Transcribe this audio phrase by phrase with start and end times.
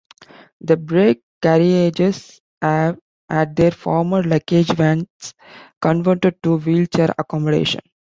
[0.61, 2.97] The brake carriages have
[3.29, 5.05] had their former luggage vans
[5.79, 7.81] converted to wheelchair accommodation.